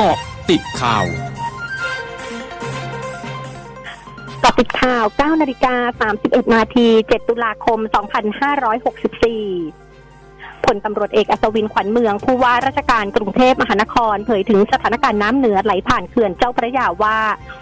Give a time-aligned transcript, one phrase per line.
[0.00, 0.18] เกาะ
[0.50, 1.06] ติดข่าว
[4.44, 7.78] กาะติดข่าว9นาฬิกา31นาที7ตุลาคม
[8.66, 9.87] 2564
[10.68, 17.18] พลตำรวจเอกอัศวินขวัญเมือง ผู้ว่าราชการกรุงเทพมหานคร เผยถึงสถานการณ์น้ำเหนือไหลผ่านเขื่อนเจ้าพระยาว่า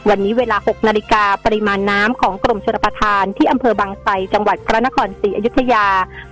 [0.09, 5.87] วันนี้เวลา 6 นาฬิกาปริมาณน้ำของกรมชลประทานที่อำเภอบางไทรจังหวัดพระนครศรีอยุธยา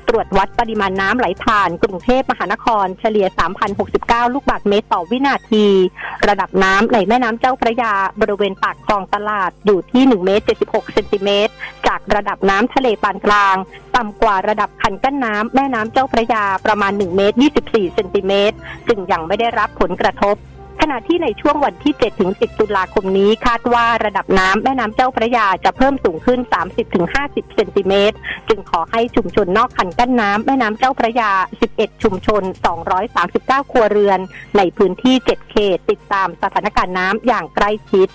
[0.09, 3.27] ตรวจวัดปริมาณน้ำไหลผ่านกรุงเทพมหานคร เฉลี่ย
[3.81, 5.67] 3,069 ลูกบาศก์เมตรต่อวินาที
[6.29, 11.53] ระดับน้ำในแม่น้ำเจ้าพระยา บริเวณปากคลองตลาดอยู่ที่1เมตร76เซนติเมตร
[11.89, 13.57] จากระดับน้ำทะเลปานกลาง
[13.97, 18.57] ต่ำกว่าระดับคันกั้นน้ำแม่น้ำเจ้าพระยาประมาณ 1 เมตร 24 เซนติเมตร
[18.89, 20.37] จึงยังไม่ได้รับผลกระทบ
[20.81, 28.17] ขณะที่ในช่วงวันที่7ถึง10 ตุลาคมนี้คาดว่าระดับน้ำแม่น้ำเจ้าพระยาจะเพิ่มสูงขึ้น 30ถึง50 เซนติเมตร
[28.49, 31.31] จึงขอให้ชุมชนนอกคันกั้นน้ำแม่น้ำเจ้าพระยา
[31.69, 32.43] 11 ชุมชน
[33.07, 34.21] 239 ครัวเรือน
[34.57, 38.09] ในพื้นที่ 7 เขต ติดตามสถานการณ์น้ำอย่างใกล้ชิด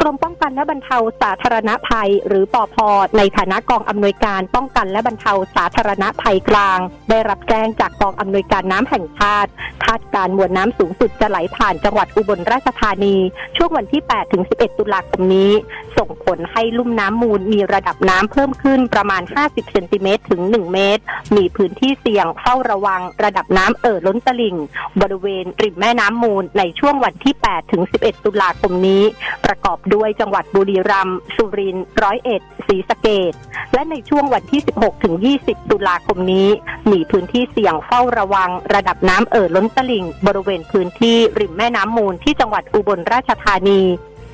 [0.00, 2.76] กรมป้องกันและบรรเทาสาธารณภัย หรือปอพ
[3.16, 6.78] ในฐานะกองอำนวยการป้องกันและบรรเทาสาธารณภัยกลาง
[7.10, 9.50] ได้รับแจ้งจากกองอำนวยการน้ำแห่งชาติ
[9.84, 13.16] คาดการมวลน้ำสูงสุดจะไหลผ่านจังหวัดอุบลราชธานี
[13.56, 15.52] ช่วงวันที่ 8 ถึง 11 ตุลาคมนี้
[15.98, 21.02] ส่งผลให้ลุ่มน้ำมูลมีระดับน้ำเพิ่มขึ้นประมาณ 50 เซนติเมตรถึง 1 เมตร
[21.36, 24.56] มีพื้นที่เสี่ยงเฝ้าระวังระดับน้ำเอ่อล้นตลิ่ง
[25.00, 29.02] บริเวณริมแม่น้ำมูลในช่วงวันที่ 8 ถึง 11 ตุลาคมนี้
[29.46, 33.32] ประกอบด้วยจังหวัดบุรีรัมย์สุรินทร์ร้อยเอ็ดศรีสะเกด
[33.74, 36.48] และในช่วงวันที่ 16 ถึง 20 ตุลาคมนี้
[36.90, 43.82] มีพื้นที่เสี่ยงเฝ้าระวัง ระดับน้ำเอ่อล้นตลิ่ง บริเวณพื้นที่ริมแม่น้ำมูลที่จังหวัดอุบลราชธานี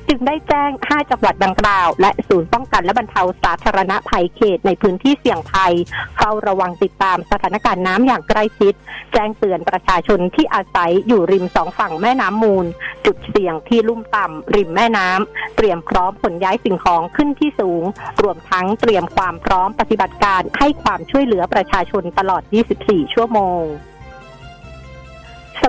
[0.07, 5.73] จึงได้แจ้ง 5 จังหวัดดังกล่าว และศูนย์ป้องกันและบรรเทาสาธารณภัยเขตในพื้นที่เสี่ยงภัย
[6.17, 8.73] เฝ้าระวังติดตามสถานการณ์น้ำอย่างใกล้ชิด
[9.13, 12.65] แจ้งเตือนประชาชนที่อาศัยอยู่ริมสองฝั่งแม่น้ำมูล
[13.05, 17.83] จุดเสี่ยงที่ลุ่มต่ำริมแม่น้ำเตรียมพร้อมขนย้ายสิ่งของขึ้นที่สูง
[18.21, 22.41] รวมทั้งเตรียมความพร้อมปฏิบัติการให้ความช่วยเหลือประชาชนตลอด
[22.79, 23.63] 24 ชั่วโมง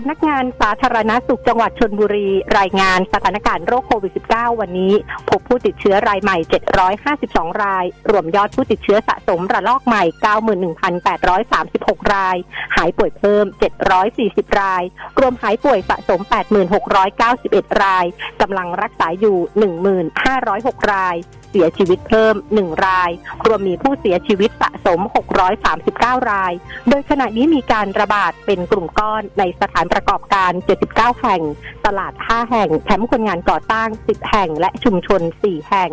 [0.00, 2.28] สำนักงานสาธารณาสุขจังหวัดชนบุรี
[2.58, 4.92] รายงานสถานการณ์โรคโควิด -19 วันนี้
[5.28, 6.36] พบผู้ติดเชื้อรายใหม่
[6.98, 10.04] 752 ราย รวมยอดผู้ติดเชื้อสะสมระลอกใหม่
[10.88, 12.36] 91,836 ราย
[12.76, 13.44] หายป่วยเพิ่ม
[14.02, 14.82] 740 ราย
[15.18, 16.20] รวมหายป่วยสะสม
[17.00, 18.04] 8691 ราย
[18.40, 19.38] กำลังรักษาอยู่
[20.14, 21.16] 1506 ราย
[21.50, 23.10] เสียชีวิตเพิ่ม 1 ราย
[23.46, 25.00] รวมมีผู้เสียชีวิตสะสม
[25.64, 26.52] 639 ราย
[26.88, 30.52] โดยขณะนี้มีการระบาดเป็นกลุ่มก้อนในสถานประกอบการ
[30.86, 31.42] 79 แห่ง
[31.86, 35.92] ตลาด 5 แห่ง แคมป์คนงานก่อสร้าง 10 แห่ง และชุมชน 4 แห่ง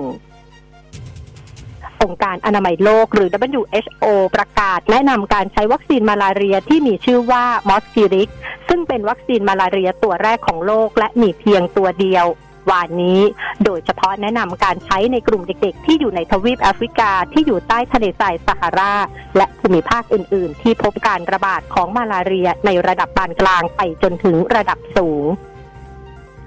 [2.03, 4.05] องค์การอนามัยโลกหรือ WHO
[4.35, 8.31] ประกาศแนะนำการใช้วัคซีนมาลาเรียที่มีชื่อว่า Mosquirix
[8.67, 12.25] ซึ่งเป็นวัคซีนมาลาเรียตัวแรกของโลกและมีเพียงตัวเดียว
[12.71, 13.21] วานนี้
[13.65, 18.95] โดยเฉพาะแนะนำการใช้ในกลุ่มเด็กๆ ที่อยู่ในทวีปแอฟริกาที่อยู่ใต้ทะเลทรายซาฮารา
[19.37, 25.25] และภูมิภาคอื่นๆ ที่พบการระบาดของมาลาเรียในระดับปานกลางไปจนถึงระดับสูง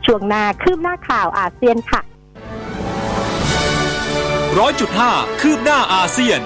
[0.06, 2.00] ช่วงหน้าคืบหน้าข่าวอาเซียนค่ะ
[4.58, 6.40] ร้อยจุดห้าคืบหน้าอาเซียน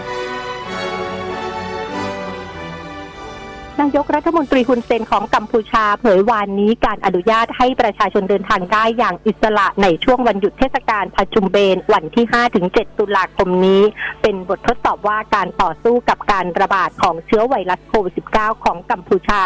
[3.80, 12.26] นายกรัฐมนตรีฮุนเซนของกัมพูชาเผยวานนี้การอนุญาตให้ประชาชนเดินทางได้อย่างอิสระในช่วงวันหยุดเทศกาลพาจุมเบนวันที่
[12.62, 13.82] 5-7 ตุลาคมนี้
[14.22, 19.42] เป็นบททดสอบว่าการต่อสู้กับการระบาดของเชื้อไวรัสโควิด -19 ของกัมพูชา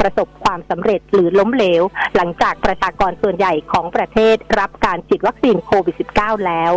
[0.00, 1.82] ประสบความสำเร็จหรือล้มเหลว
[2.16, 6.74] หลังจากประชากรส่วนใหญ่ของประเทศรับการฉีดวัคซีนโควิด -19 แล้ว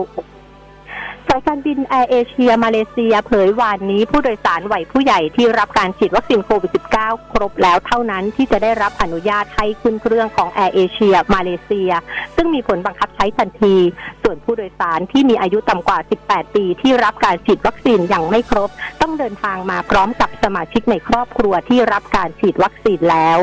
[1.33, 6.71] สายการบินแอร์เอเชียมาเลเซียเผยวานนี้ผู้โดยสารวัยผู้ใหญ่ที่รับการฉีดวัคซีนโควิด
[7.01, 11.91] -19 ครบแล้วเท่านั้นที่จะได้รับอนุญาตให้ขึ้นเครื่องของแอร์เอเชียมาเลเซีย
[12.35, 13.75] ซึ่งมีผลบังคับใช้ทันที
[14.23, 18.69] ส่วนผู้โดยสารที่มีอายุต่ำกว่า 18 ปีที่รับการฉีดวัคซีนอย่างไม่ครบ
[19.01, 23.39] ต้องเดินทางมาพร้อมกับสมาชิกในครอบครัวที่รับการฉีดวัคซีนแล้ว ค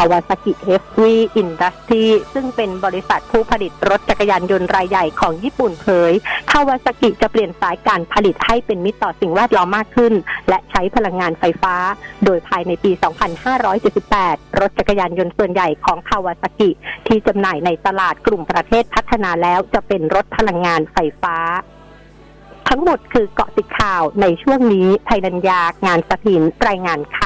[0.00, 2.04] าวาซากิเฮฟวีอินดัสทรี
[2.34, 6.12] ซึ่งเป็นบริษัทผู้ผลิตรถจักรยานยนต์รายใหญ่ของญี่ปุ่นเผย
[6.50, 10.14] คาวาซากิจะเปลี่ยนสายการผลิตให้เป็นมิตรต่อสิ่งแวดล้อมมากขึ้น
[10.48, 11.74] และใช้พลังงานไฟฟ้า
[12.24, 12.92] โดยภายในปี
[13.74, 16.70] 2578 รถจักรยานยนต์ส่วนใหญ่ของคาวาซากิ
[17.06, 21.36] ที่จำหน่ายในตลาดกลุ่มประเทศพัฒนาแล้วจะเป็นรถพลังงานไฟฟ้า
[22.68, 27.25] ทั้งหมดคือเกาะติดข่าวในช่วงนี้ไทยดัญญางานสถินรายงานค่